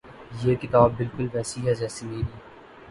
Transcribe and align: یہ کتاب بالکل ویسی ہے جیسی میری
یہ 0.43 0.55
کتاب 0.61 0.89
بالکل 0.97 1.27
ویسی 1.33 1.59
ہے 1.67 1.73
جیسی 1.75 2.05
میری 2.05 2.23